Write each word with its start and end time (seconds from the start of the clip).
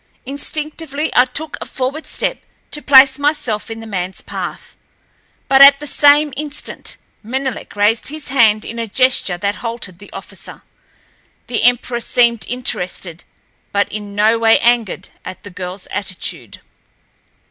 Instinctively 0.25 1.11
I 1.15 1.25
took 1.25 1.57
a 1.61 1.65
forward 1.67 2.07
step 2.07 2.39
to 2.71 2.81
place 2.81 3.19
myself 3.19 3.69
in 3.69 3.81
the 3.81 3.85
manl's 3.85 4.21
path. 4.21 4.75
But 5.47 5.61
at 5.61 5.79
the 5.79 5.85
same 5.85 6.33
instant 6.35 6.97
Menelek 7.23 7.75
raised 7.75 8.07
his 8.07 8.29
hand 8.29 8.65
in 8.65 8.79
a 8.79 8.87
gesture 8.87 9.37
that 9.37 9.57
halted 9.57 9.99
the 9.99 10.11
officer. 10.11 10.63
The 11.45 11.61
emperor 11.61 11.99
seemed 11.99 12.45
interested, 12.47 13.25
but 13.71 13.91
in 13.91 14.15
no 14.15 14.39
way 14.39 14.57
angered 14.61 15.09
at 15.23 15.43
the 15.43 15.51
girl's 15.51 15.85
attitude. 15.91 16.61